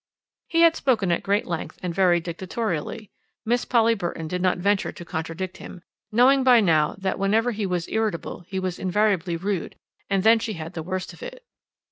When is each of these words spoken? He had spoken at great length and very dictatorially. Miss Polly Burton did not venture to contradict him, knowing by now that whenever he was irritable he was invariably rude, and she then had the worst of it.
He 0.47 0.61
had 0.61 0.75
spoken 0.75 1.11
at 1.11 1.21
great 1.21 1.45
length 1.45 1.77
and 1.83 1.93
very 1.93 2.19
dictatorially. 2.19 3.11
Miss 3.45 3.65
Polly 3.65 3.93
Burton 3.93 4.27
did 4.27 4.41
not 4.41 4.57
venture 4.57 4.91
to 4.91 5.05
contradict 5.05 5.57
him, 5.57 5.83
knowing 6.11 6.43
by 6.43 6.59
now 6.59 6.95
that 6.97 7.19
whenever 7.19 7.51
he 7.51 7.67
was 7.67 7.87
irritable 7.87 8.39
he 8.47 8.57
was 8.59 8.79
invariably 8.79 9.37
rude, 9.37 9.75
and 10.09 10.23
she 10.41 10.53
then 10.53 10.57
had 10.59 10.73
the 10.73 10.81
worst 10.81 11.13
of 11.13 11.21
it. 11.21 11.45